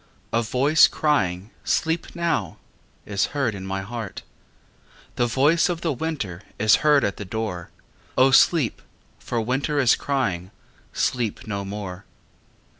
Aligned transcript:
A 0.33 0.41
voice 0.41 0.87
crying 0.87 1.51
"Sleep 1.63 2.15
now" 2.15 2.57
Is 3.05 3.25
heard 3.37 3.53
in 3.53 3.67
my 3.67 3.81
heart. 3.83 4.23
The 5.15 5.27
voice 5.27 5.69
of 5.69 5.81
the 5.81 5.93
winter 5.93 6.41
Is 6.57 6.77
heard 6.77 7.03
at 7.03 7.17
the 7.17 7.23
door. 7.23 7.69
O 8.17 8.31
sleep, 8.31 8.81
for 9.19 9.37
the 9.37 9.43
winter 9.43 9.77
Is 9.77 9.95
crying 9.95 10.49
"Sleep 10.91 11.45
no 11.45 11.63
more." 11.63 12.05